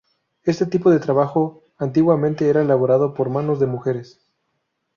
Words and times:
Este 0.45 0.65
tipo 0.65 0.89
de 0.89 0.99
trabajo 0.99 1.61
antiguamente 1.77 2.49
era 2.49 2.63
elaborado 2.63 3.13
por 3.13 3.29
manos 3.29 3.59
de 3.59 3.67
mujeres. 3.67 4.19